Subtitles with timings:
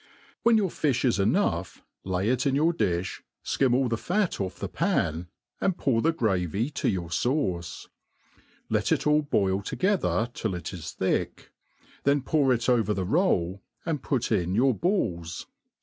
[0.41, 4.73] When your fiflx is enough, lay it in your di(b, ikim all the fat ofi^the
[4.73, 5.27] pan,
[5.59, 7.87] and pour the gravy to youi^ fauce.
[8.67, 11.51] Let it all boil together till it is thick;
[12.03, 15.45] then pour it over the roll, and put in your balls.